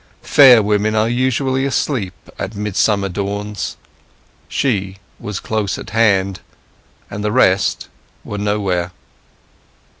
Fair 0.23 0.63
women 0.63 0.95
are 0.95 1.07
usually 1.07 1.63
asleep 1.63 2.15
at 2.39 2.55
mid 2.55 2.75
summer 2.75 3.07
dawns. 3.07 3.77
She 4.49 4.97
was 5.19 5.39
close 5.39 5.77
at 5.77 5.91
hand, 5.91 6.39
and 7.11 7.23
the 7.23 7.31
rest 7.31 7.87
were 8.23 8.39
nowhere. 8.39 8.93